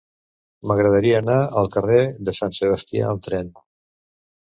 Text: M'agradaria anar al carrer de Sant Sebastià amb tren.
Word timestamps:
M'agradaria 0.69 1.19
anar 1.23 1.35
al 1.61 1.69
carrer 1.75 1.99
de 2.29 2.33
Sant 2.39 2.55
Sebastià 2.61 3.05
amb 3.11 3.23
tren. 3.29 3.53